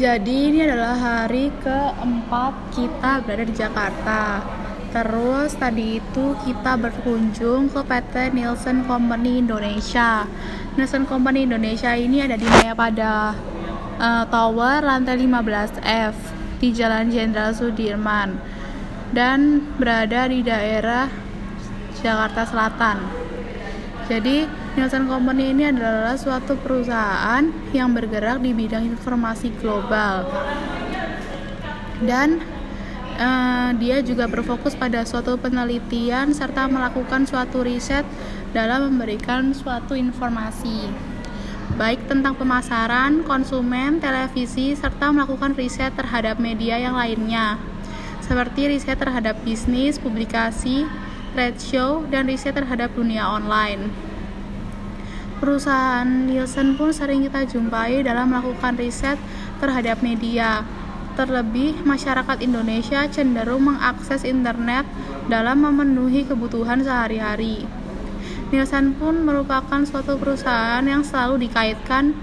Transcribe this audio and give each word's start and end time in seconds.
Jadi 0.00 0.48
ini 0.48 0.64
adalah 0.64 0.96
hari 0.96 1.52
keempat 1.60 2.72
kita 2.72 3.20
berada 3.20 3.44
di 3.44 3.52
Jakarta. 3.52 4.40
Terus 4.96 5.52
tadi 5.60 6.00
itu 6.00 6.32
kita 6.40 6.80
berkunjung 6.80 7.68
ke 7.68 7.84
PT 7.84 8.32
Nielsen 8.32 8.88
Company 8.88 9.44
Indonesia. 9.44 10.24
Nielsen 10.72 11.04
Company 11.04 11.44
Indonesia 11.44 11.92
ini 11.92 12.24
ada 12.24 12.40
di 12.40 12.48
Mayapada 12.48 13.36
uh, 14.00 14.24
Tower 14.32 14.80
lantai 14.80 15.20
15F 15.20 16.16
di 16.64 16.72
Jalan 16.72 17.12
Jenderal 17.12 17.52
Sudirman 17.52 18.40
dan 19.12 19.68
berada 19.76 20.32
di 20.32 20.40
daerah 20.40 21.12
Jakarta 22.00 22.48
Selatan. 22.48 23.04
Jadi 24.08 24.48
Nielsen 24.78 25.10
Company 25.10 25.50
ini 25.50 25.66
adalah 25.66 26.14
suatu 26.14 26.54
perusahaan 26.54 27.42
yang 27.74 27.90
bergerak 27.90 28.38
di 28.38 28.54
bidang 28.54 28.86
informasi 28.86 29.50
global. 29.58 30.30
Dan 32.06 32.38
uh, 33.18 33.74
dia 33.74 33.98
juga 33.98 34.30
berfokus 34.30 34.78
pada 34.78 35.02
suatu 35.02 35.34
penelitian 35.42 36.30
serta 36.30 36.70
melakukan 36.70 37.26
suatu 37.26 37.66
riset 37.66 38.06
dalam 38.54 38.94
memberikan 38.94 39.50
suatu 39.50 39.98
informasi. 39.98 40.86
Baik 41.74 42.06
tentang 42.06 42.38
pemasaran, 42.38 43.26
konsumen, 43.26 43.98
televisi, 43.98 44.78
serta 44.78 45.10
melakukan 45.10 45.58
riset 45.58 45.90
terhadap 45.98 46.38
media 46.38 46.78
yang 46.78 46.94
lainnya, 46.94 47.58
seperti 48.22 48.70
riset 48.70 49.02
terhadap 49.02 49.34
bisnis, 49.42 49.98
publikasi, 49.98 50.86
trade 51.34 51.58
show, 51.58 52.06
dan 52.06 52.30
riset 52.30 52.54
terhadap 52.54 52.94
dunia 52.94 53.26
online. 53.26 54.09
Perusahaan 55.40 56.04
Nielsen 56.04 56.76
pun 56.76 56.92
sering 56.92 57.24
kita 57.24 57.48
jumpai 57.48 58.04
dalam 58.04 58.28
melakukan 58.28 58.76
riset 58.76 59.16
terhadap 59.56 60.04
media, 60.04 60.68
Terlebih, 61.18 61.82
masyarakat 61.82 62.38
Indonesia 62.44 63.02
cenderung 63.10 63.66
mengakses 63.66 64.22
internet 64.22 64.86
dalam 65.26 65.64
memenuhi 65.64 66.28
kebutuhan 66.28 66.80
sehari-hari. 66.80 67.66
Nielsen 68.52 68.94
pun 68.94 69.24
merupakan 69.26 69.82
suatu 69.84 70.20
perusahaan 70.20 70.84
yang 70.84 71.02
selalu 71.02 71.48
dikaitkan 71.48 72.14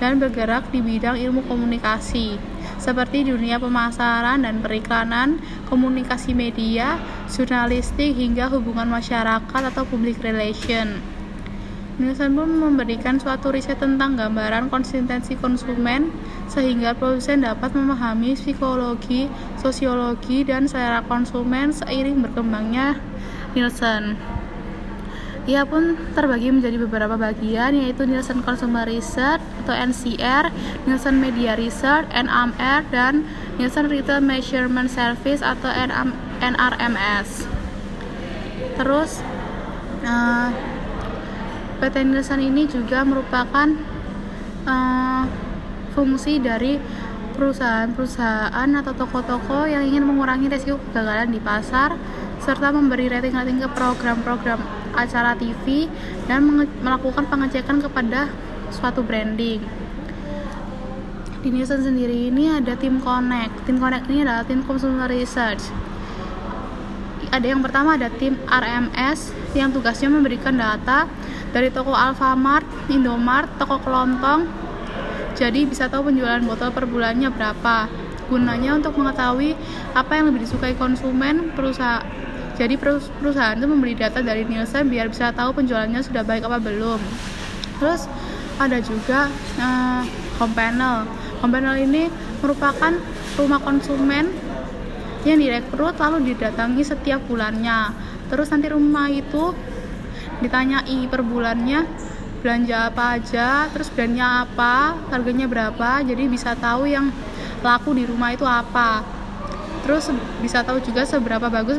dan 0.00 0.16
bergerak 0.16 0.66
di 0.72 0.80
bidang 0.80 1.20
ilmu 1.20 1.44
komunikasi, 1.44 2.40
seperti 2.80 3.28
dunia 3.28 3.60
pemasaran 3.60 4.46
dan 4.46 4.64
periklanan, 4.64 5.42
komunikasi 5.68 6.32
media, 6.32 6.96
jurnalistik, 7.28 8.16
hingga 8.16 8.48
hubungan 8.48 8.88
masyarakat 8.88 9.62
atau 9.74 9.84
public 9.84 10.22
relation. 10.24 11.09
Nielsen 11.98 12.38
pun 12.38 12.48
memberikan 12.60 13.18
suatu 13.18 13.50
riset 13.50 13.82
tentang 13.82 14.14
gambaran 14.14 14.70
konsistensi 14.70 15.34
konsumen 15.34 16.14
sehingga 16.46 16.94
produsen 16.94 17.42
dapat 17.42 17.74
memahami 17.74 18.38
psikologi, 18.38 19.26
sosiologi, 19.58 20.46
dan 20.46 20.70
selera 20.70 21.02
konsumen 21.04 21.74
seiring 21.74 22.22
berkembangnya 22.22 23.00
Nielsen. 23.58 24.14
Ia 25.48 25.64
pun 25.64 25.96
terbagi 26.12 26.52
menjadi 26.52 26.76
beberapa 26.84 27.16
bagian 27.16 27.72
yaitu 27.72 28.04
Nielsen 28.04 28.44
Consumer 28.44 28.84
Research 28.84 29.40
atau 29.64 29.72
NCR, 29.72 30.52
Nielsen 30.84 31.16
Media 31.16 31.56
Research 31.56 32.06
NMR 32.12 32.84
dan 32.92 33.24
Nielsen 33.56 33.88
Retail 33.88 34.20
Measurement 34.20 34.92
Service 34.92 35.40
atau 35.40 35.72
NRMS. 36.38 37.48
Terus 38.76 39.24
uh, 40.04 40.52
PT 41.80 41.96
Nielsen 42.04 42.40
ini 42.44 42.68
juga 42.68 43.00
merupakan 43.08 43.68
uh, 44.68 45.24
fungsi 45.96 46.36
dari 46.36 46.76
perusahaan-perusahaan 47.34 48.70
atau 48.84 48.92
toko-toko 48.92 49.64
yang 49.64 49.88
ingin 49.88 50.04
mengurangi 50.04 50.52
resiko 50.52 50.76
kegagalan 50.92 51.32
di 51.32 51.40
pasar 51.40 51.96
serta 52.44 52.68
memberi 52.68 53.08
rating-rating 53.08 53.64
ke 53.64 53.68
program-program 53.72 54.60
acara 54.92 55.32
TV 55.40 55.88
dan 56.28 56.68
melakukan 56.84 57.24
pengecekan 57.32 57.80
kepada 57.80 58.28
suatu 58.68 59.00
branding. 59.00 59.64
Di 61.40 61.48
Nielsen 61.48 61.80
sendiri 61.80 62.28
ini 62.28 62.52
ada 62.52 62.76
tim 62.76 63.00
Connect. 63.00 63.64
Tim 63.64 63.80
Connect 63.80 64.04
ini 64.12 64.28
adalah 64.28 64.44
tim 64.44 64.60
Consumer 64.60 65.08
Research. 65.08 65.89
Ada 67.30 67.46
yang 67.46 67.62
pertama 67.62 67.94
ada 67.94 68.10
tim 68.10 68.34
RMS 68.50 69.30
yang 69.54 69.70
tugasnya 69.70 70.10
memberikan 70.10 70.58
data 70.58 71.06
dari 71.54 71.70
toko 71.70 71.94
Alfamart, 71.94 72.66
Indomart, 72.90 73.46
toko 73.54 73.78
kelontong. 73.78 74.50
Jadi 75.38 75.62
bisa 75.64 75.86
tahu 75.86 76.10
penjualan 76.10 76.42
botol 76.42 76.74
per 76.74 76.90
bulannya 76.90 77.30
berapa. 77.30 77.86
Gunanya 78.26 78.78
untuk 78.78 78.98
mengetahui 78.98 79.54
apa 79.94 80.12
yang 80.18 80.30
lebih 80.30 80.46
disukai 80.46 80.74
konsumen 80.74 81.54
perusahaan. 81.54 82.02
Jadi 82.58 82.76
perusahaan 82.76 83.56
itu 83.56 83.66
membeli 83.66 83.96
data 83.96 84.20
dari 84.20 84.44
Nielsen 84.44 84.90
biar 84.90 85.08
bisa 85.08 85.32
tahu 85.32 85.54
penjualannya 85.54 86.02
sudah 86.02 86.26
baik 86.26 86.44
apa 86.44 86.58
belum. 86.60 87.00
Terus 87.78 88.10
ada 88.60 88.76
juga 88.82 89.32
uh, 89.56 90.02
home 90.36 90.52
panel. 90.52 91.08
Home 91.40 91.52
panel 91.56 91.78
ini 91.78 92.12
merupakan 92.44 92.92
rumah 93.40 93.60
konsumen 93.64 94.28
yang 95.24 95.36
direkrut 95.36 95.96
lalu 96.00 96.32
didatangi 96.32 96.82
setiap 96.84 97.20
bulannya. 97.28 97.92
Terus 98.32 98.48
nanti 98.48 98.72
rumah 98.72 99.10
itu 99.12 99.52
ditanyai 100.40 101.04
per 101.10 101.20
bulannya 101.20 101.84
belanja 102.40 102.88
apa 102.88 103.20
aja 103.20 103.68
terus 103.68 103.92
brandnya 103.92 104.48
apa 104.48 104.96
harganya 105.12 105.44
berapa 105.44 106.00
jadi 106.00 106.24
bisa 106.24 106.56
tahu 106.56 106.88
yang 106.88 107.12
laku 107.60 107.92
di 107.92 108.08
rumah 108.08 108.32
itu 108.32 108.48
apa. 108.48 109.04
Terus 109.84 110.08
bisa 110.40 110.64
tahu 110.64 110.80
juga 110.80 111.04
seberapa 111.04 111.52
bagus 111.52 111.76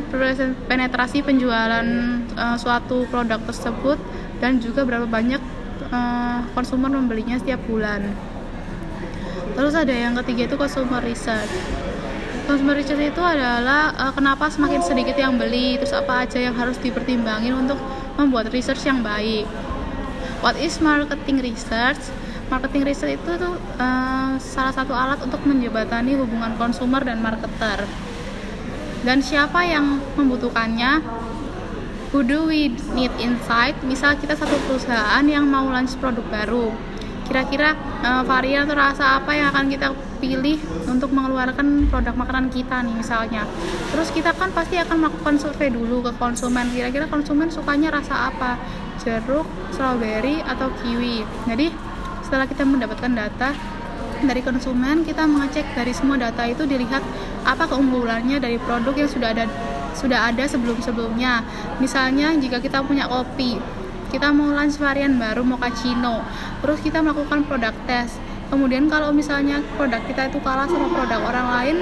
penetrasi 0.70 1.22
penjualan 1.26 1.86
uh, 2.34 2.56
suatu 2.58 3.06
produk 3.10 3.42
tersebut 3.42 3.98
dan 4.38 4.58
juga 4.62 4.86
berapa 4.86 5.06
banyak 5.06 5.42
uh, 5.90 6.46
konsumer 6.54 6.90
membelinya 6.90 7.38
setiap 7.38 7.62
bulan. 7.66 8.06
Terus 9.54 9.74
ada 9.74 9.94
yang 9.94 10.14
ketiga 10.22 10.50
itu 10.50 10.56
consumer 10.58 11.02
research 11.02 11.50
consumer 12.52 12.76
research 12.76 13.16
itu 13.16 13.22
adalah 13.24 13.96
uh, 13.96 14.12
kenapa 14.12 14.52
semakin 14.52 14.84
sedikit 14.84 15.16
yang 15.16 15.40
beli 15.40 15.80
terus 15.80 15.96
apa 15.96 16.28
aja 16.28 16.36
yang 16.36 16.52
harus 16.52 16.76
dipertimbangin 16.84 17.56
untuk 17.56 17.80
membuat 18.20 18.52
research 18.52 18.84
yang 18.84 19.00
baik. 19.00 19.48
What 20.44 20.60
is 20.60 20.76
marketing 20.76 21.40
research? 21.40 22.12
Marketing 22.52 22.84
research 22.84 23.16
itu 23.16 23.40
tuh 23.40 23.56
uh, 23.80 24.36
salah 24.36 24.68
satu 24.76 24.92
alat 24.92 25.24
untuk 25.24 25.40
menjembatani 25.48 26.12
hubungan 26.20 26.52
konsumer 26.60 27.00
dan 27.00 27.24
marketer. 27.24 27.88
Dan 29.00 29.24
siapa 29.24 29.64
yang 29.64 30.04
membutuhkannya? 30.20 31.00
Who 32.12 32.20
do 32.20 32.52
we 32.52 32.76
need 32.92 33.16
insight? 33.16 33.80
Misal 33.80 34.20
kita 34.20 34.36
satu 34.36 34.52
perusahaan 34.68 35.24
yang 35.24 35.48
mau 35.48 35.64
launch 35.72 35.96
produk 35.96 36.28
baru. 36.28 36.68
Kira-kira 37.24 37.72
uh, 38.04 38.20
varian 38.28 38.68
atau 38.68 38.76
rasa 38.76 39.24
apa 39.24 39.32
yang 39.32 39.48
akan 39.48 39.72
kita 39.72 40.11
pilih 40.22 40.62
untuk 40.86 41.10
mengeluarkan 41.10 41.90
produk 41.90 42.14
makanan 42.14 42.46
kita 42.54 42.86
nih 42.86 42.94
misalnya. 42.94 43.42
Terus 43.90 44.14
kita 44.14 44.30
kan 44.38 44.54
pasti 44.54 44.78
akan 44.78 45.02
melakukan 45.02 45.34
survei 45.42 45.74
dulu 45.74 46.06
ke 46.06 46.14
konsumen. 46.14 46.70
Kira-kira 46.70 47.10
konsumen 47.10 47.50
sukanya 47.50 47.90
rasa 47.90 48.30
apa? 48.30 48.54
Jeruk, 49.02 49.50
strawberry 49.74 50.38
atau 50.46 50.70
kiwi? 50.78 51.26
Jadi 51.50 51.74
setelah 52.22 52.46
kita 52.46 52.62
mendapatkan 52.62 53.10
data 53.10 53.50
dari 54.22 54.38
konsumen 54.38 55.02
kita 55.02 55.26
mengecek 55.26 55.74
dari 55.74 55.90
semua 55.90 56.14
data 56.14 56.46
itu 56.46 56.62
dilihat 56.62 57.02
apa 57.42 57.66
keunggulannya 57.66 58.38
dari 58.38 58.54
produk 58.62 58.94
yang 58.94 59.10
sudah 59.10 59.34
ada 59.34 59.50
sudah 59.98 60.30
ada 60.30 60.46
sebelum-sebelumnya. 60.46 61.42
Misalnya 61.82 62.30
jika 62.38 62.62
kita 62.62 62.86
punya 62.86 63.10
kopi 63.10 63.58
kita 64.12 64.28
mau 64.28 64.52
launch 64.52 64.76
varian 64.76 65.16
baru 65.16 65.40
mochaccino 65.40 66.20
terus 66.60 66.84
kita 66.84 67.00
melakukan 67.00 67.48
produk 67.48 67.72
test 67.88 68.20
kemudian 68.52 68.84
kalau 68.92 69.08
misalnya 69.16 69.64
produk 69.80 70.04
kita 70.04 70.28
itu 70.28 70.36
kalah 70.44 70.68
sama 70.68 70.92
produk 70.92 71.20
orang 71.24 71.48
lain 71.48 71.76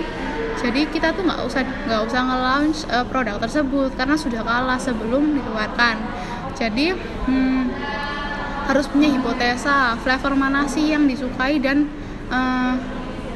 jadi 0.60 0.84
kita 0.92 1.16
tuh 1.16 1.24
nggak 1.24 1.40
usah 1.48 1.64
nggak 1.64 2.02
usah 2.04 2.20
nge-launch 2.20 2.78
uh, 2.92 3.04
produk 3.08 3.40
tersebut 3.40 3.96
karena 3.96 4.16
sudah 4.20 4.44
kalah 4.44 4.76
sebelum 4.76 5.32
dikeluarkan. 5.32 5.96
Jadi 6.52 6.92
hmm, 6.92 7.64
harus 8.68 8.84
punya 8.92 9.08
hipotesa 9.08 9.96
flavor 10.04 10.36
mana 10.36 10.68
sih 10.68 10.92
yang 10.92 11.08
disukai 11.08 11.56
dan 11.64 11.88
uh, 12.28 12.76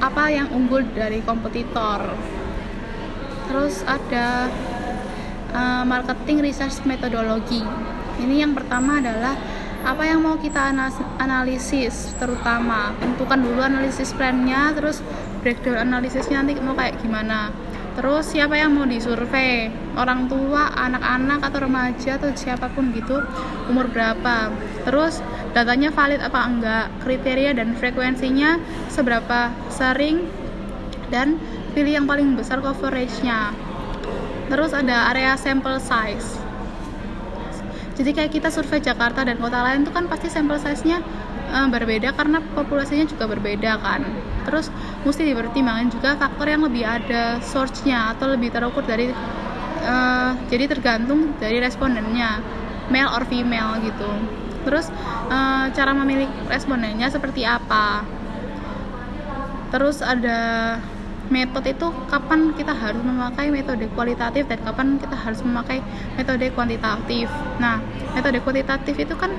apa 0.05 0.25
yang 0.29 0.53
unggul 0.53 0.85
dari 0.93 1.25
kompetitor. 1.25 2.12
Terus 3.49 3.81
ada 3.88 4.53
uh, 5.56 5.82
marketing 5.88 6.44
research 6.44 6.85
metodologi. 6.85 7.64
Ini 8.20 8.44
yang 8.44 8.53
pertama 8.53 9.00
adalah 9.00 9.32
apa 9.85 10.09
yang 10.09 10.25
mau 10.25 10.41
kita 10.41 10.73
analisis 11.21 12.17
terutama? 12.17 12.97
Tentukan 12.97 13.45
dulu 13.45 13.61
analisis 13.61 14.17
plannya 14.17 14.73
terus 14.73 15.05
breakdown 15.45 15.93
analisisnya 15.93 16.41
nanti 16.41 16.57
mau 16.57 16.73
kayak 16.73 16.97
gimana. 17.05 17.53
Terus 17.95 18.33
siapa 18.33 18.59
yang 18.59 18.75
mau 18.75 18.89
disurvei? 18.89 19.71
Orang 19.95 20.27
tua 20.27 20.73
anak-anak 20.75 21.47
atau 21.47 21.59
remaja 21.63 22.19
atau 22.19 22.33
siapa 22.35 22.73
pun 22.73 22.91
gitu 22.97 23.23
umur 23.71 23.87
berapa? 23.93 24.51
Terus 24.89 25.23
datanya 25.53 25.93
valid 25.95 26.19
apa 26.19 26.41
enggak? 26.49 26.87
Kriteria 27.05 27.55
dan 27.55 27.77
frekuensinya 27.77 28.59
seberapa 28.91 29.53
sering? 29.71 30.27
Dan 31.13 31.39
pilih 31.77 32.03
yang 32.03 32.07
paling 32.09 32.35
besar 32.35 32.59
coveragenya. 32.65 33.55
Terus 34.49 34.75
ada 34.75 35.13
area 35.15 35.39
sample 35.39 35.79
size 35.79 36.44
jadi 37.94 38.11
kayak 38.11 38.31
kita 38.35 38.49
survei 38.50 38.82
Jakarta 38.82 39.23
dan 39.23 39.38
kota 39.38 39.62
lain 39.62 39.87
itu 39.87 39.93
kan 39.94 40.11
pasti 40.11 40.26
sampel 40.26 40.58
size-nya 40.58 40.99
uh, 41.55 41.69
berbeda 41.70 42.11
karena 42.19 42.43
populasinya 42.55 43.06
juga 43.06 43.31
berbeda 43.31 43.79
kan. 43.79 44.02
Terus 44.44 44.69
mesti 45.06 45.23
dipertimbangkan 45.31 45.88
juga 45.94 46.19
faktor 46.19 46.50
yang 46.50 46.67
lebih 46.67 46.82
ada 46.82 47.38
source-nya 47.41 48.19
atau 48.19 48.35
lebih 48.35 48.50
terukur 48.50 48.82
dari 48.82 49.14
uh, 49.87 50.31
jadi 50.50 50.67
tergantung 50.67 51.38
dari 51.38 51.62
respondennya 51.62 52.43
male 52.91 53.11
or 53.14 53.23
female 53.31 53.79
gitu. 53.87 54.11
Terus 54.67 54.90
uh, 55.31 55.70
cara 55.70 55.93
memilih 55.94 56.29
respondennya 56.50 57.08
seperti 57.14 57.47
apa? 57.47 58.02
Terus 59.70 60.02
ada 60.02 60.38
metode 61.35 61.75
itu 61.75 61.91
kapan 62.07 62.55
kita 62.55 62.71
harus 62.71 63.03
memakai 63.03 63.51
metode 63.51 63.91
kualitatif 63.99 64.47
dan 64.47 64.63
kapan 64.63 65.03
kita 65.03 65.19
harus 65.19 65.43
memakai 65.43 65.83
metode 66.15 66.47
kuantitatif. 66.55 67.27
Nah, 67.59 67.83
metode 68.15 68.39
kuantitatif 68.39 68.95
itu 68.95 69.19
kan 69.19 69.35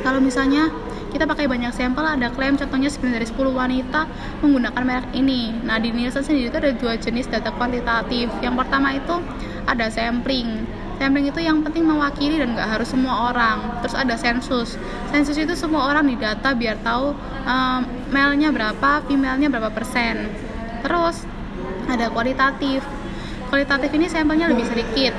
kalau 0.00 0.24
misalnya 0.24 0.72
kita 1.12 1.28
pakai 1.28 1.44
banyak 1.46 1.70
sampel 1.76 2.02
ada 2.02 2.32
klaim 2.32 2.56
contohnya 2.56 2.88
9 2.90 3.20
dari 3.20 3.26
10 3.28 3.36
wanita 3.52 4.08
menggunakan 4.40 4.82
merek 4.82 5.12
ini. 5.12 5.52
Nah, 5.62 5.76
di 5.76 5.92
Nielsen 5.92 6.24
sendiri 6.24 6.48
itu 6.48 6.58
ada 6.58 6.72
dua 6.72 6.96
jenis 6.96 7.28
data 7.28 7.52
kuantitatif. 7.54 8.32
Yang 8.40 8.54
pertama 8.64 8.96
itu 8.96 9.20
ada 9.68 9.86
sampling. 9.92 10.66
Sampling 10.98 11.30
itu 11.30 11.38
yang 11.38 11.62
penting 11.62 11.86
mewakili 11.86 12.40
dan 12.40 12.56
nggak 12.56 12.66
harus 12.66 12.90
semua 12.90 13.30
orang. 13.30 13.78
Terus 13.84 13.94
ada 13.94 14.14
sensus. 14.18 14.74
Sensus 15.14 15.36
itu 15.38 15.54
semua 15.54 15.86
orang 15.86 16.08
didata 16.10 16.50
biar 16.56 16.82
tahu 16.82 17.14
um, 17.46 17.80
male-nya 18.10 18.50
berapa, 18.50 19.06
female-nya 19.06 19.52
berapa 19.52 19.70
persen 19.70 20.44
terus 20.84 21.24
ada 21.88 22.12
kualitatif. 22.12 22.84
Kualitatif 23.48 23.90
ini 23.96 24.06
sampelnya 24.06 24.52
lebih 24.52 24.68
sedikit. 24.68 25.16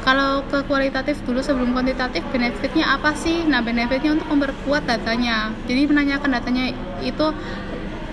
Kalau 0.00 0.40
ke 0.48 0.64
kualitatif 0.64 1.20
dulu 1.28 1.44
sebelum 1.44 1.76
kuantitatif 1.76 2.24
benefitnya 2.32 2.96
apa 2.96 3.12
sih? 3.12 3.44
Nah 3.44 3.60
benefitnya 3.60 4.16
untuk 4.16 4.32
memperkuat 4.32 4.88
datanya. 4.88 5.52
Jadi 5.68 5.84
menanyakan 5.84 6.30
datanya 6.40 6.72
itu 7.04 7.26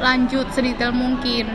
lanjut 0.04 0.52
sedetail 0.52 0.92
mungkin. 0.92 1.48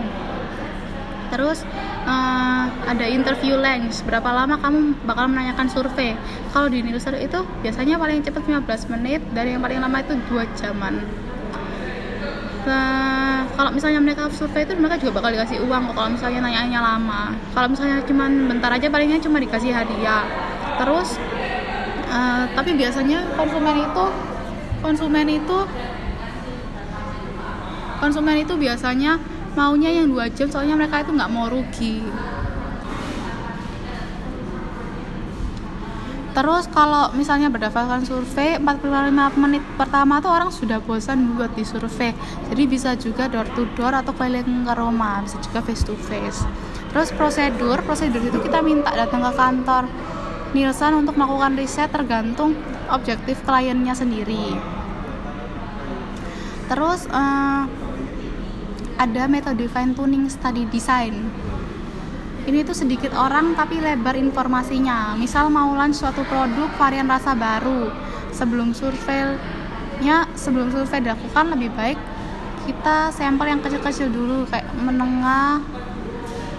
Terus 1.29 1.65
uh, 2.09 2.65
ada 2.89 3.05
interview 3.05 3.61
length. 3.61 4.05
Berapa 4.09 4.33
lama 4.33 4.57
kamu 4.57 5.05
bakal 5.05 5.29
menanyakan 5.29 5.69
survei? 5.69 6.17
Kalau 6.57 6.73
di 6.73 6.81
Nielsen 6.81 7.17
itu 7.21 7.45
biasanya 7.61 8.01
paling 8.01 8.25
cepat 8.25 8.45
15 8.49 8.93
menit 8.97 9.21
dari 9.37 9.53
yang 9.53 9.61
paling 9.61 9.81
lama 9.85 10.01
itu 10.01 10.17
2 10.33 10.61
jaman 10.61 11.05
Nah, 12.63 13.43
kalau 13.59 13.75
misalnya 13.75 13.99
mereka 13.99 14.31
survei 14.31 14.63
itu 14.63 14.79
mereka 14.79 15.03
juga 15.03 15.19
bakal 15.19 15.35
dikasih 15.35 15.67
uang 15.67 15.91
kalau 15.99 16.15
misalnya 16.15 16.47
nanya 16.47 16.79
lama. 16.79 17.35
Kalau 17.55 17.69
misalnya 17.75 17.99
cuma 18.07 18.31
bentar 18.31 18.71
aja 18.71 18.87
palingnya 18.87 19.19
cuma 19.19 19.43
dikasih 19.43 19.75
hadiah. 19.75 20.23
Terus 20.79 21.19
uh, 22.07 22.45
tapi 22.55 22.79
biasanya 22.79 23.35
konsumen 23.35 23.77
itu 23.83 24.05
konsumen 24.79 25.27
itu 25.27 25.59
konsumen 28.03 28.37
itu 28.43 28.55
biasanya 28.59 29.19
maunya 29.55 29.91
yang 29.95 30.11
dua 30.11 30.27
jam 30.31 30.51
soalnya 30.51 30.75
mereka 30.75 31.07
itu 31.07 31.15
nggak 31.15 31.31
mau 31.31 31.47
rugi 31.47 32.03
Terus 36.33 36.65
kalau 36.73 37.13
misalnya 37.13 37.53
berdasarkan 37.53 38.09
survei 38.09 38.57
45 38.57 39.37
menit 39.37 39.61
pertama 39.77 40.17
tuh 40.25 40.33
orang 40.33 40.49
sudah 40.49 40.81
bosan 40.81 41.37
buat 41.37 41.53
di 41.53 41.61
survei. 41.61 42.17
Jadi 42.49 42.63
bisa 42.65 42.97
juga 42.97 43.29
door 43.29 43.45
to 43.53 43.69
door 43.77 43.93
atau 43.93 44.17
keliling 44.17 44.65
ke 44.65 44.73
rumah, 44.73 45.21
bisa 45.21 45.37
juga 45.45 45.61
face 45.61 45.85
to 45.85 45.93
face. 46.09 46.49
Terus 46.89 47.13
prosedur, 47.13 47.85
prosedur 47.85 48.25
itu 48.25 48.41
kita 48.41 48.65
minta 48.65 48.93
datang 48.97 49.21
ke 49.29 49.33
kantor 49.37 49.85
Nielsen 50.53 50.93
untuk 51.05 51.17
melakukan 51.17 51.57
riset 51.57 51.89
tergantung 51.89 52.57
objektif 52.89 53.41
kliennya 53.45 53.93
sendiri. 53.93 54.57
Terus 56.69 57.09
uh, 57.13 57.69
ada 58.97 59.23
metode 59.29 59.69
fine 59.69 59.93
tuning 59.93 60.29
study 60.33 60.65
design 60.69 61.29
ini 62.43 62.67
tuh 62.67 62.75
sedikit 62.75 63.15
orang 63.15 63.55
tapi 63.55 63.79
lebar 63.79 64.19
informasinya. 64.19 65.15
Misal 65.15 65.47
mau 65.47 65.71
launch 65.79 66.03
suatu 66.03 66.27
produk 66.27 66.67
varian 66.75 67.07
rasa 67.07 67.39
baru. 67.39 67.95
Sebelum 68.35 68.75
surveinya 68.75 70.27
sebelum 70.35 70.73
survei 70.75 71.05
dilakukan 71.05 71.55
lebih 71.55 71.71
baik 71.77 71.99
kita 72.63 73.15
sampel 73.15 73.47
yang 73.47 73.61
kecil-kecil 73.63 74.11
dulu. 74.11 74.43
Kayak 74.51 74.67
menengah 74.75 75.63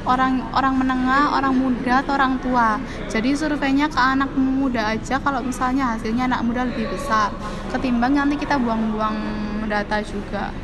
orang 0.04 0.44
orang 0.56 0.76
menengah, 0.80 1.36
orang 1.36 1.52
muda 1.52 2.00
atau 2.00 2.16
orang 2.16 2.40
tua. 2.40 2.80
Jadi 3.12 3.36
surveinya 3.36 3.92
ke 3.92 4.00
anak 4.00 4.32
muda 4.40 4.96
aja. 4.96 5.20
Kalau 5.20 5.44
misalnya 5.44 6.00
hasilnya 6.00 6.32
anak 6.32 6.48
muda 6.48 6.64
lebih 6.64 6.88
besar 6.96 7.36
ketimbang 7.76 8.16
nanti 8.16 8.40
kita 8.40 8.56
buang-buang 8.56 9.20
data 9.68 10.00
juga. 10.00 10.56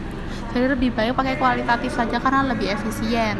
Jadi 0.49 0.65
lebih 0.79 0.95
baik 0.95 1.13
pakai 1.13 1.35
kualitatif 1.37 1.93
saja 1.93 2.17
karena 2.17 2.41
lebih 2.47 2.73
efisien 2.73 3.37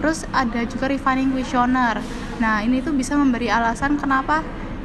terus 0.00 0.24
ada 0.32 0.64
juga 0.64 0.88
refining 0.88 1.30
questionnaire 1.30 2.00
nah 2.40 2.64
ini 2.64 2.80
tuh 2.80 2.96
bisa 2.96 3.14
memberi 3.14 3.52
alasan 3.52 4.00
kenapa 4.00 4.40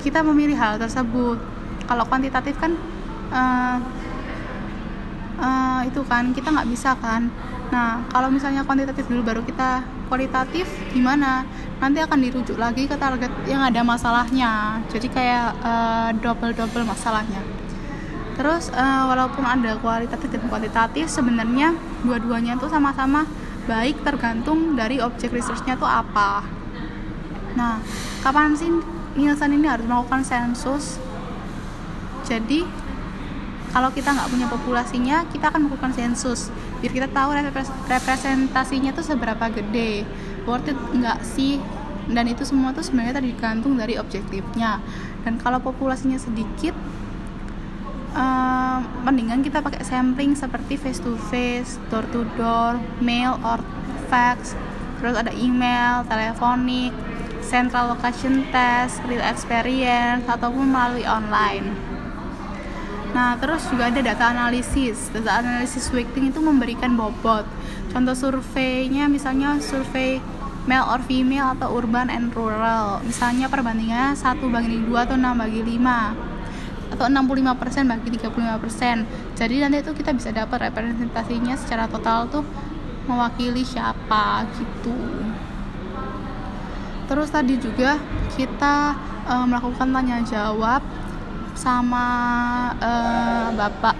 kita 0.06 0.22
memilih 0.22 0.54
hal 0.54 0.78
tersebut. 0.78 1.42
Kalau 1.90 2.06
kuantitatif 2.06 2.54
kan 2.62 2.78
uh, 3.34 3.82
uh, 5.42 5.82
itu 5.82 6.06
kan 6.06 6.30
kita 6.30 6.54
nggak 6.54 6.70
bisa 6.70 6.94
kan. 7.02 7.34
Nah 7.74 8.06
kalau 8.14 8.30
misalnya 8.30 8.62
kuantitatif 8.62 9.10
dulu 9.10 9.26
baru 9.26 9.42
kita 9.42 9.82
kualitatif 10.06 10.70
gimana? 10.94 11.42
Nanti 11.82 12.06
akan 12.06 12.22
dirujuk 12.22 12.62
lagi 12.62 12.86
ke 12.86 12.94
target 12.94 13.34
yang 13.50 13.66
ada 13.66 13.82
masalahnya. 13.82 14.78
Jadi 14.94 15.10
kayak 15.10 15.58
uh, 15.66 16.10
double 16.22 16.54
double 16.54 16.86
masalahnya. 16.86 17.42
Terus 18.38 18.70
uh, 18.78 19.10
walaupun 19.10 19.42
ada 19.42 19.74
kualitatif 19.82 20.30
dan 20.30 20.46
kuantitatif 20.46 21.10
sebenarnya 21.10 21.74
dua-duanya 22.06 22.62
tuh 22.62 22.70
sama-sama 22.70 23.26
baik 23.66 24.06
tergantung 24.06 24.78
dari 24.78 25.02
objek 25.02 25.34
researchnya 25.34 25.78
tuh 25.78 25.90
apa. 25.90 26.46
Nah 27.58 27.82
kapan 28.22 28.54
sih 28.54 28.70
Nielsen 29.16 29.56
ini 29.56 29.68
harus 29.68 29.86
melakukan 29.88 30.22
sensus? 30.22 31.00
Jadi 32.26 32.66
kalau 33.76 33.92
kita 33.92 34.16
nggak 34.16 34.30
punya 34.32 34.48
populasinya 34.48 35.28
kita 35.30 35.52
akan 35.52 35.68
melakukan 35.68 35.92
sensus. 35.92 36.48
Biar 36.80 36.96
kita 36.96 37.08
tahu 37.12 37.36
representasinya 37.92 38.96
tuh 38.96 39.04
seberapa 39.04 39.52
gede. 39.52 40.08
Worth 40.48 40.72
it 40.72 40.80
nggak 40.96 41.20
sih? 41.28 41.60
Dan 42.06 42.30
itu 42.30 42.46
semua 42.46 42.72
tuh 42.72 42.86
sebenarnya 42.86 43.20
tadi 43.20 43.34
tergantung 43.36 43.76
dari 43.76 44.00
objektifnya. 44.00 44.80
Dan 45.28 45.42
kalau 45.42 45.60
populasinya 45.60 46.16
sedikit 46.16 46.72
uh, 48.16 48.55
mendingan 49.04 49.46
kita 49.46 49.62
pakai 49.62 49.84
sampling 49.86 50.34
seperti 50.34 50.80
face 50.80 51.00
to 51.04 51.16
face, 51.30 51.78
door 51.88 52.04
to 52.10 52.26
door, 52.40 52.80
mail 53.00 53.38
or 53.46 53.60
fax, 54.08 54.58
terus 55.00 55.16
ada 55.20 55.32
email, 55.36 56.08
teleponik, 56.08 56.92
central 57.46 57.94
location 57.94 58.48
test, 58.50 59.00
real 59.06 59.22
experience 59.22 60.26
ataupun 60.26 60.66
melalui 60.72 61.06
online. 61.06 61.70
Nah, 63.16 63.40
terus 63.40 63.64
juga 63.72 63.88
ada 63.88 64.04
data 64.04 64.28
analisis. 64.36 65.08
Data 65.16 65.40
analisis 65.40 65.88
weighting 65.96 66.36
itu 66.36 66.44
memberikan 66.44 67.00
bobot. 67.00 67.48
Contoh 67.96 68.12
surveinya 68.12 69.08
misalnya 69.08 69.56
survei 69.64 70.20
male 70.68 70.84
or 70.84 71.00
female 71.06 71.56
atau 71.56 71.80
urban 71.80 72.12
and 72.12 72.36
rural. 72.36 73.00
Misalnya 73.08 73.48
perbandingannya 73.48 74.20
1 74.20 74.36
bagi 74.52 74.84
2 74.84 75.06
atau 75.08 75.16
6 75.16 75.32
bagi 75.32 75.62
5 75.64 76.35
atau 76.94 77.10
65% 77.10 77.90
bagi 77.90 78.10
35% 78.14 79.38
jadi 79.40 79.56
nanti 79.66 79.78
itu 79.82 79.92
kita 79.98 80.12
bisa 80.14 80.30
dapat 80.30 80.70
representasinya 80.70 81.58
secara 81.58 81.90
total 81.90 82.30
tuh 82.30 82.46
mewakili 83.06 83.62
siapa 83.62 84.46
gitu. 84.58 84.98
Terus 87.06 87.30
tadi 87.30 87.54
juga 87.62 88.02
kita 88.34 88.98
uh, 89.30 89.46
melakukan 89.46 89.94
tanya 89.94 90.18
jawab 90.26 90.82
sama 91.54 92.06
uh, 92.82 93.54
bapak 93.54 93.96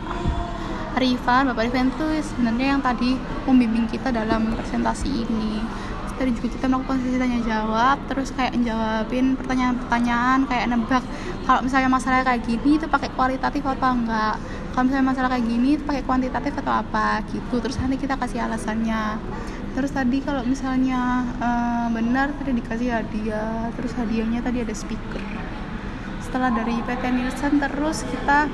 Rifan. 0.98 1.54
Bapak 1.54 1.70
Rifan 1.70 1.94
itu 1.94 2.08
sebenarnya 2.34 2.68
yang 2.76 2.82
tadi 2.82 3.14
membimbing 3.46 3.86
kita 3.86 4.10
dalam 4.10 4.58
presentasi 4.58 5.28
ini 5.28 5.62
tadi 6.16 6.32
juga 6.32 6.48
kita 6.56 6.66
melakukan 6.72 6.98
sesi 7.04 7.18
tanya 7.20 7.40
jawab 7.44 7.98
terus 8.08 8.30
kayak 8.32 8.56
menjawabin 8.56 9.36
pertanyaan-pertanyaan 9.36 10.40
kayak 10.48 10.66
nebak 10.72 11.04
kalau 11.46 11.62
misalnya 11.62 11.90
masalah 11.94 12.26
kayak 12.26 12.42
gini 12.42 12.82
itu 12.82 12.90
pakai 12.90 13.14
kualitatif 13.14 13.62
atau 13.62 13.94
enggak? 13.94 14.42
Kalau 14.74 14.84
misalnya 14.90 15.08
masalah 15.14 15.30
kayak 15.30 15.46
gini 15.46 15.78
itu 15.78 15.84
pakai 15.86 16.02
kuantitatif 16.02 16.58
atau 16.58 16.74
apa? 16.82 17.22
Gitu 17.30 17.56
terus 17.62 17.78
nanti 17.78 18.02
kita 18.02 18.18
kasih 18.18 18.50
alasannya. 18.50 19.22
Terus 19.78 19.92
tadi 19.94 20.26
kalau 20.26 20.42
misalnya 20.42 21.22
uh, 21.38 21.88
benar 21.94 22.34
tadi 22.42 22.50
dikasih 22.58 22.90
hadiah 22.98 23.70
terus 23.78 23.94
hadiahnya 23.94 24.42
tadi 24.42 24.66
ada 24.66 24.74
speaker. 24.74 25.22
Setelah 26.26 26.50
dari 26.50 26.82
PT 26.82 27.04
Nielsen 27.14 27.62
terus 27.62 28.02
kita 28.10 28.50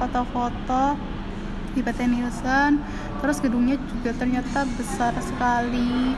foto-foto 0.00 0.96
di 1.76 1.84
PT 1.84 2.00
Nielsen 2.08 2.80
terus 3.20 3.36
gedungnya 3.44 3.76
juga 3.76 4.16
ternyata 4.16 4.64
besar 4.80 5.12
sekali 5.20 6.16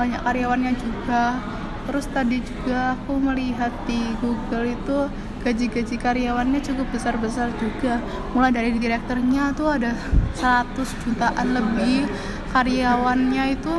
banyak 0.00 0.20
karyawannya 0.24 0.72
juga. 0.80 1.36
Terus 1.84 2.06
tadi 2.08 2.40
juga 2.40 2.96
aku 2.96 3.20
melihat 3.20 3.72
di 3.84 4.00
Google 4.24 4.72
itu 4.72 4.98
gaji-gaji 5.44 5.96
karyawannya 6.00 6.60
cukup 6.64 6.88
besar-besar 6.88 7.52
juga. 7.60 8.00
Mulai 8.32 8.56
dari 8.56 8.70
direkturnya 8.80 9.52
tuh 9.52 9.76
ada 9.76 9.92
100 10.40 11.04
jutaan 11.04 11.48
lebih 11.52 12.08
karyawannya 12.56 13.44
itu 13.60 13.72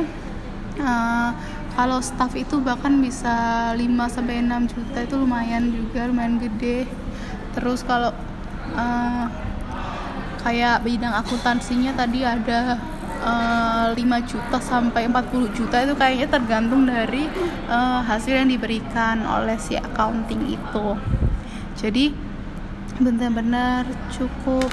uh, 0.78 1.30
kalau 1.72 1.98
staff 2.04 2.36
itu 2.36 2.60
bahkan 2.60 3.00
bisa 3.00 3.72
5 3.74 3.80
sampai 4.12 4.44
6 4.44 4.72
juta 4.76 4.98
itu 5.02 5.14
lumayan 5.18 5.72
juga 5.72 6.06
lumayan 6.06 6.36
gede. 6.38 6.86
Terus 7.56 7.80
kalau 7.82 8.12
uh, 8.76 9.26
kayak 10.42 10.84
bidang 10.84 11.14
akuntansinya 11.16 11.96
tadi 11.96 12.26
ada 12.26 12.76
uh, 13.22 13.94
eh, 13.94 14.02
5 14.02 14.30
juta 14.30 14.58
sampai 14.58 15.06
40 15.06 15.56
juta 15.56 15.76
itu 15.82 15.94
kayaknya 15.94 16.28
tergantung 16.28 16.84
dari 16.84 17.30
uh, 17.70 18.02
hasil 18.02 18.34
yang 18.34 18.50
diberikan 18.50 19.22
oleh 19.24 19.56
si 19.56 19.78
accounting 19.78 20.50
itu. 20.50 20.86
Jadi 21.78 22.12
benar-benar 23.00 23.88
cukup 24.12 24.68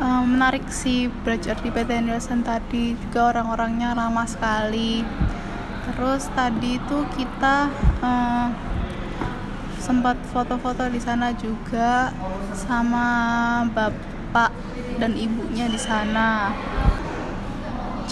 uh, 0.00 0.24
menarik 0.24 0.64
sih 0.72 1.10
belajar 1.26 1.58
di 1.60 1.68
PT 1.68 1.90
Nielsen 2.02 2.46
tadi. 2.46 2.94
Juga 3.08 3.34
orang-orangnya 3.34 3.94
ramah 3.98 4.26
sekali. 4.26 5.02
Terus 5.82 6.30
tadi 6.38 6.78
itu 6.78 6.98
kita 7.18 7.66
uh, 8.00 8.48
sempat 9.82 10.14
foto-foto 10.30 10.86
di 10.86 11.02
sana 11.02 11.34
juga 11.34 12.14
sama 12.54 13.06
bapak 13.74 14.54
dan 15.02 15.18
ibunya 15.18 15.66
di 15.66 15.80
sana 15.80 16.54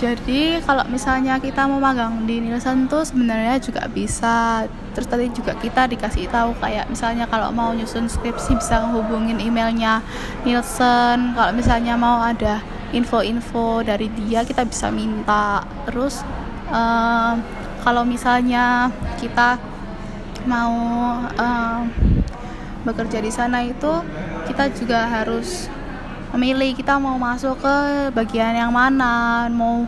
jadi 0.01 0.65
kalau 0.65 0.81
misalnya 0.89 1.37
kita 1.37 1.69
mau 1.69 1.77
magang 1.77 2.25
di 2.25 2.41
Nielsen 2.41 2.89
tuh 2.89 3.05
sebenarnya 3.05 3.61
juga 3.61 3.85
bisa. 3.85 4.65
Terus 4.97 5.05
tadi 5.05 5.29
juga 5.29 5.53
kita 5.61 5.85
dikasih 5.93 6.25
tahu 6.33 6.57
kayak 6.57 6.89
misalnya 6.89 7.29
kalau 7.29 7.53
mau 7.53 7.77
nyusun 7.77 8.09
skripsi 8.09 8.57
bisa 8.57 8.81
hubungin 8.97 9.37
emailnya 9.37 10.01
Nielsen. 10.49 11.37
Kalau 11.37 11.53
misalnya 11.53 12.01
mau 12.01 12.25
ada 12.25 12.65
info-info 12.97 13.85
dari 13.85 14.09
dia 14.17 14.41
kita 14.41 14.65
bisa 14.65 14.89
minta. 14.89 15.69
Terus 15.85 16.25
uh, 16.73 17.37
kalau 17.85 18.01
misalnya 18.01 18.89
kita 19.21 19.61
mau 20.49 20.73
uh, 21.37 21.85
bekerja 22.89 23.21
di 23.21 23.29
sana 23.29 23.69
itu 23.69 24.01
kita 24.49 24.73
juga 24.73 25.05
harus 25.13 25.69
memilih 26.35 26.75
kita 26.77 26.97
mau 26.97 27.19
masuk 27.19 27.59
ke 27.59 27.75
bagian 28.15 28.55
yang 28.55 28.71
mana 28.71 29.47
mau 29.51 29.87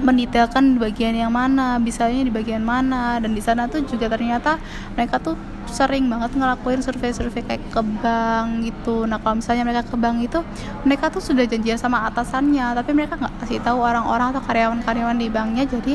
mendetailkan 0.00 0.74
di 0.74 0.78
bagian 0.80 1.12
yang 1.12 1.28
mana 1.28 1.76
bisanya 1.76 2.24
di 2.24 2.32
bagian 2.32 2.64
mana. 2.64 3.20
Dan 3.20 3.36
di 3.36 3.42
sana 3.44 3.68
tuh 3.68 3.84
juga 3.84 4.08
ternyata 4.08 4.56
mereka 4.96 5.20
tuh 5.20 5.36
sering 5.68 6.10
banget 6.10 6.34
ngelakuin 6.34 6.82
survei-survei 6.82 7.44
kayak 7.46 7.62
ke 7.70 7.82
bank 8.02 8.48
gitu. 8.66 9.04
Nah 9.06 9.20
kalau 9.20 9.38
misalnya 9.38 9.62
mereka 9.62 9.86
ke 9.86 9.96
bank 10.00 10.16
itu 10.24 10.40
mereka 10.82 11.12
tuh 11.12 11.22
sudah 11.22 11.44
janjian 11.46 11.78
sama 11.78 12.08
atasannya 12.10 12.74
tapi 12.74 12.90
mereka 12.96 13.20
nggak 13.20 13.44
kasih 13.44 13.62
tahu 13.62 13.78
orang-orang 13.78 14.34
atau 14.34 14.42
karyawan-karyawan 14.42 15.16
di 15.20 15.28
banknya. 15.30 15.64
Jadi 15.68 15.94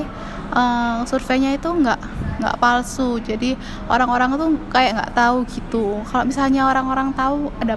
uh, 0.54 1.04
surveinya 1.10 1.58
itu 1.58 1.68
nggak 1.68 2.00
nggak 2.39 2.56
palsu. 2.62 3.20
Jadi 3.20 3.58
orang-orang 3.89 4.38
tuh 4.38 4.50
kayak 4.70 5.01
nggak 5.01 5.12
tahu 5.18 5.38
gitu. 5.50 6.00
Kalau 6.08 6.24
misalnya 6.24 6.70
orang-orang 6.70 7.12
tahu 7.18 7.50
ada 7.60 7.75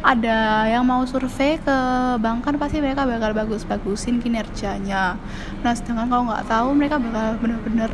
ada 0.00 0.64
yang 0.64 0.84
mau 0.88 1.04
survei 1.04 1.60
ke 1.60 1.78
bank 2.16 2.48
kan 2.48 2.56
pasti 2.56 2.80
mereka 2.80 3.04
bakal 3.04 3.36
bagus-bagusin 3.36 4.20
kinerjanya. 4.20 5.20
Nah 5.60 5.72
sedangkan 5.76 6.08
kalau 6.08 6.24
nggak 6.32 6.46
tahu 6.48 6.68
mereka 6.72 6.96
bakal 6.96 7.36
bener-bener 7.36 7.90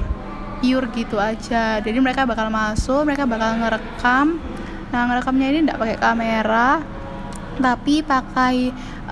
pure 0.63 0.87
gitu 0.95 1.19
aja. 1.19 1.83
Jadi 1.83 1.99
mereka 1.99 2.23
bakal 2.23 2.47
masuk 2.47 3.03
mereka 3.11 3.27
bakal 3.27 3.59
ngerekam. 3.59 4.39
Nah 4.95 5.01
ngerekamnya 5.11 5.47
ini 5.51 5.59
tidak 5.67 5.79
pakai 5.83 5.99
kamera 5.99 6.71
tapi 7.57 8.05
pakai 8.05 8.57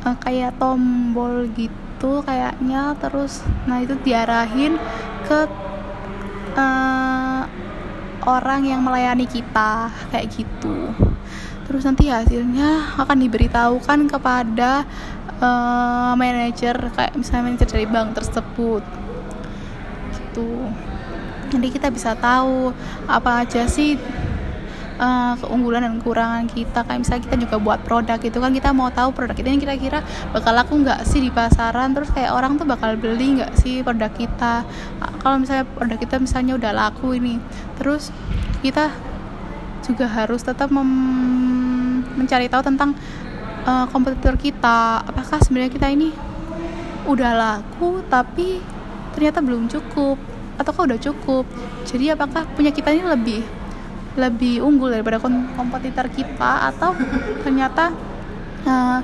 uh, 0.04 0.16
kayak 0.22 0.54
tombol 0.62 1.50
gitu 1.58 2.22
kayaknya. 2.22 2.94
Terus 3.02 3.42
nah 3.66 3.82
itu 3.82 3.98
diarahin 4.06 4.78
ke 5.26 5.50
uh, 6.54 7.42
orang 8.24 8.62
yang 8.64 8.80
melayani 8.86 9.26
kita 9.26 9.90
kayak 10.14 10.30
gitu 10.30 10.94
terus 11.64 11.82
nanti 11.88 12.12
hasilnya 12.12 13.00
akan 13.00 13.18
diberitahukan 13.24 14.00
kepada 14.12 14.84
uh, 15.40 16.12
manajer 16.14 16.76
kayak 16.92 17.16
misalnya 17.16 17.52
manajer 17.52 17.68
dari 17.68 17.86
bank 17.88 18.08
tersebut. 18.16 18.82
Gitu. 20.12 20.50
Jadi 21.54 21.68
kita 21.70 21.88
bisa 21.94 22.18
tahu 22.18 22.74
apa 23.06 23.46
aja 23.46 23.64
sih 23.70 23.94
uh, 24.98 25.34
keunggulan 25.38 25.86
dan 25.86 25.94
kekurangan 26.02 26.46
kita. 26.50 26.82
Kayak 26.82 27.00
misalnya 27.06 27.22
kita 27.30 27.36
juga 27.46 27.56
buat 27.62 27.80
produk 27.86 28.18
itu 28.18 28.38
kan 28.38 28.50
kita 28.50 28.70
mau 28.74 28.90
tahu 28.90 29.14
produk 29.14 29.34
kita 29.34 29.48
ini 29.50 29.62
kira-kira 29.62 30.02
bakal 30.34 30.52
laku 30.54 30.82
nggak 30.82 31.06
sih 31.06 31.22
di 31.22 31.30
pasaran. 31.30 31.94
Terus 31.94 32.10
kayak 32.10 32.34
orang 32.34 32.58
tuh 32.58 32.66
bakal 32.66 32.98
beli 32.98 33.38
nggak 33.40 33.54
sih 33.58 33.86
produk 33.86 34.10
kita? 34.14 34.66
Kalau 35.22 35.36
misalnya 35.40 35.64
produk 35.64 35.98
kita 35.98 36.16
misalnya 36.18 36.58
udah 36.58 36.72
laku 36.74 37.14
ini. 37.14 37.38
Terus 37.78 38.10
kita 38.64 38.90
juga 39.84 40.08
harus 40.08 40.40
tetap 40.40 40.72
mencari 40.72 42.48
tahu 42.48 42.62
tentang 42.64 42.96
uh, 43.68 43.86
kompetitor 43.92 44.34
kita. 44.40 45.04
Apakah 45.04 45.40
sebenarnya 45.44 45.72
kita 45.72 45.88
ini 45.92 46.08
udah 47.04 47.32
laku 47.36 48.00
tapi 48.08 48.64
ternyata 49.12 49.44
belum 49.44 49.68
cukup? 49.68 50.16
Ataukah 50.56 50.88
udah 50.88 50.98
cukup? 51.00 51.44
Jadi 51.84 52.14
apakah 52.14 52.46
punya 52.54 52.70
kita 52.72 52.94
ini 52.94 53.04
lebih 53.04 53.42
lebih 54.14 54.62
unggul 54.62 54.94
daripada 54.94 55.18
kompetitor 55.58 56.06
kita? 56.08 56.70
Atau 56.72 56.94
ternyata 57.42 57.92
uh, 58.64 59.00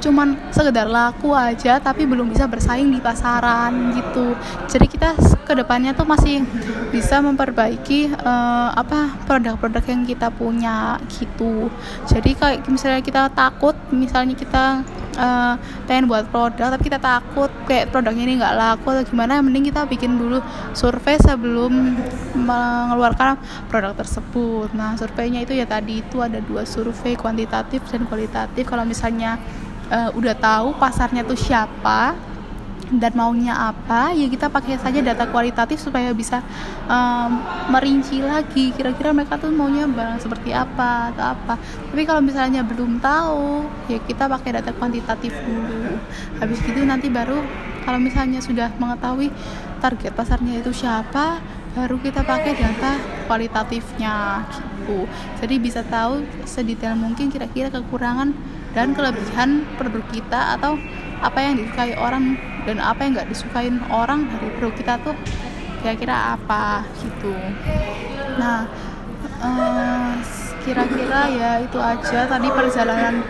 cuman 0.00 0.38
sekedar 0.52 0.86
laku 0.86 1.32
aja 1.32 1.80
tapi 1.80 2.04
belum 2.04 2.30
bisa 2.30 2.46
bersaing 2.46 2.88
di 2.92 3.00
pasaran 3.00 3.96
gitu. 3.96 4.36
Jadi 4.68 4.86
kita 4.86 5.16
ke 5.46 5.52
depannya 5.54 5.94
tuh 5.94 6.06
masih 6.06 6.42
bisa 6.90 7.22
memperbaiki 7.22 8.12
uh, 8.18 8.70
apa 8.74 9.14
produk-produk 9.24 9.84
yang 9.86 10.02
kita 10.04 10.28
punya 10.32 10.98
gitu. 11.12 11.70
Jadi 12.08 12.34
kayak 12.34 12.66
misalnya 12.66 13.02
kita 13.02 13.22
takut 13.30 13.74
misalnya 13.94 14.34
kita 14.34 14.82
uh, 15.16 15.54
pengen 15.88 16.06
buat 16.06 16.28
produk 16.30 16.72
tapi 16.76 16.88
kita 16.88 17.00
takut 17.00 17.50
kayak 17.66 17.90
produknya 17.90 18.24
ini 18.28 18.34
nggak 18.38 18.56
laku 18.56 18.86
atau 18.92 19.04
gimana 19.06 19.40
mending 19.40 19.72
kita 19.72 19.88
bikin 19.88 20.20
dulu 20.20 20.38
survei 20.76 21.18
sebelum 21.18 21.96
mengeluarkan 22.36 23.40
produk 23.72 23.96
tersebut. 23.96 24.70
Nah 24.76 24.94
surveinya 24.94 25.42
itu 25.42 25.56
ya 25.56 25.66
tadi 25.66 26.04
itu 26.04 26.20
ada 26.20 26.38
dua 26.42 26.68
survei 26.68 27.16
kuantitatif 27.16 27.82
dan 27.88 28.04
kualitatif. 28.06 28.68
Kalau 28.68 28.84
misalnya 28.84 29.40
uh, 29.90 30.10
udah 30.14 30.34
tahu 30.36 30.76
pasarnya 30.78 31.22
tuh 31.22 31.38
siapa 31.38 32.14
dan 32.86 33.10
maunya 33.18 33.50
apa 33.50 34.14
ya 34.14 34.30
kita 34.30 34.46
pakai 34.46 34.78
saja 34.78 35.02
data 35.02 35.26
kualitatif 35.26 35.82
supaya 35.82 36.14
bisa 36.14 36.38
um, 36.86 37.42
merinci 37.74 38.22
lagi 38.22 38.70
kira-kira 38.70 39.10
mereka 39.10 39.34
tuh 39.42 39.50
maunya 39.50 39.90
barang 39.90 40.22
seperti 40.22 40.54
apa 40.54 41.10
atau 41.10 41.34
apa. 41.34 41.54
Tapi 41.58 42.02
kalau 42.06 42.22
misalnya 42.22 42.62
belum 42.62 43.02
tahu 43.02 43.66
ya 43.90 43.98
kita 44.06 44.30
pakai 44.30 44.62
data 44.62 44.70
kuantitatif 44.70 45.34
dulu. 45.34 45.98
Habis 46.38 46.62
itu 46.62 46.80
nanti 46.86 47.10
baru 47.10 47.42
kalau 47.82 47.98
misalnya 47.98 48.38
sudah 48.38 48.70
mengetahui 48.78 49.34
target 49.82 50.14
pasarnya 50.14 50.62
itu 50.62 50.70
siapa 50.70 51.42
baru 51.74 51.98
kita 51.98 52.22
pakai 52.22 52.54
data 52.54 53.02
kualitatifnya 53.26 54.46
gitu. 54.54 55.10
Jadi 55.42 55.54
bisa 55.58 55.82
tahu 55.82 56.22
sedetail 56.46 56.94
mungkin 56.94 57.34
kira-kira 57.34 57.66
kekurangan 57.68 58.30
dan 58.76 58.92
kelebihan 58.92 59.64
produk 59.80 60.04
kita 60.12 60.60
atau 60.60 60.76
apa 61.24 61.38
yang 61.40 61.56
disukai 61.56 61.96
orang 61.96 62.36
dan 62.68 62.76
apa 62.76 63.00
yang 63.08 63.16
nggak 63.16 63.32
disukain 63.32 63.80
orang 63.88 64.28
dari 64.28 64.52
produk 64.60 64.76
kita 64.76 64.94
tuh 65.00 65.16
kira-kira 65.80 66.36
apa 66.36 66.84
gitu. 67.00 67.32
Nah 68.36 68.68
eh, 69.40 70.12
kira-kira 70.60 71.20
ya 71.32 71.50
itu 71.64 71.78
aja 71.80 72.28
tadi 72.28 72.48
perjalanan 72.52 73.24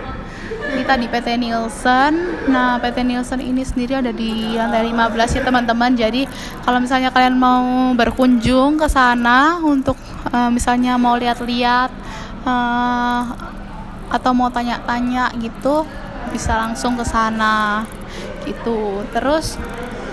kita 0.67 0.99
di 0.99 1.07
PT 1.07 1.29
Nielsen. 1.38 2.15
Nah 2.50 2.83
PT 2.83 3.07
Nielsen 3.07 3.38
ini 3.38 3.62
sendiri 3.62 4.03
ada 4.03 4.11
di 4.11 4.59
lantai 4.59 4.91
15 4.91 5.37
ya 5.38 5.43
teman-teman. 5.47 5.95
Jadi 5.95 6.26
kalau 6.67 6.83
misalnya 6.83 7.15
kalian 7.15 7.38
mau 7.38 7.95
berkunjung 7.95 8.83
ke 8.83 8.91
sana 8.91 9.62
untuk 9.62 9.95
uh, 10.35 10.50
misalnya 10.50 10.99
mau 10.99 11.15
lihat-lihat 11.15 11.95
uh, 12.43 13.55
atau 14.11 14.31
mau 14.33 14.51
tanya-tanya 14.51 15.35
gitu 15.43 15.87
bisa 16.31 16.59
langsung 16.59 16.99
ke 16.99 17.05
sana 17.07 17.87
gitu 18.47 19.03
terus 19.11 19.59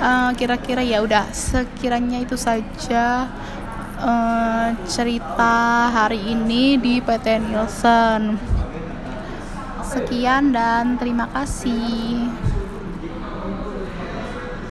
uh, 0.02 0.34
kira-kira 0.34 0.82
ya 0.82 1.02
udah 1.02 1.30
sekiranya 1.34 2.22
itu 2.22 2.38
saja 2.38 3.30
uh, 4.02 4.68
cerita 4.86 5.90
hari 5.90 6.22
ini 6.34 6.78
di 6.82 7.02
PT 7.02 7.42
Nielsen 7.50 8.54
Sekian 9.94 10.50
dan 10.50 10.98
terima 10.98 11.30
kasih. 11.30 12.26